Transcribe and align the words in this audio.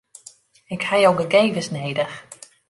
Ik 0.75 0.81
ha 0.87 0.95
jo 1.01 1.11
gegevens 1.19 1.69
nedich. 1.77 2.15